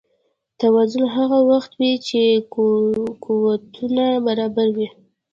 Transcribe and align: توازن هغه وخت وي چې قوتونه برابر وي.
توازن 0.59 1.03
هغه 1.15 1.37
وخت 1.51 1.71
وي 1.79 1.93
چې 2.07 2.21
قوتونه 3.25 4.05
برابر 4.25 4.67
وي. 4.77 4.87